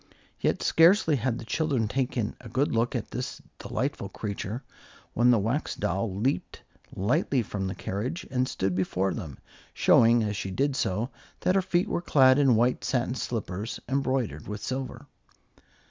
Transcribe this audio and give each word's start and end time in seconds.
Yet 0.39 0.63
scarcely 0.63 1.17
had 1.17 1.37
the 1.37 1.45
children 1.45 1.87
taken 1.87 2.35
a 2.41 2.49
good 2.49 2.73
look 2.73 2.95
at 2.95 3.11
this 3.11 3.39
delightful 3.59 4.09
creature, 4.09 4.63
when 5.13 5.29
the 5.29 5.37
Wax 5.37 5.75
Doll 5.75 6.15
leaped 6.15 6.63
lightly 6.95 7.43
from 7.43 7.67
the 7.67 7.75
carriage 7.75 8.25
and 8.31 8.47
stood 8.49 8.73
before 8.73 9.13
them, 9.13 9.37
showing, 9.75 10.23
as 10.23 10.35
she 10.35 10.49
did 10.49 10.75
so, 10.75 11.11
that 11.41 11.53
her 11.53 11.61
feet 11.61 11.87
were 11.87 12.01
clad 12.01 12.39
in 12.39 12.55
white 12.55 12.83
satin 12.83 13.13
slippers, 13.13 13.79
embroidered 13.87 14.47
with 14.47 14.63
silver. 14.63 15.05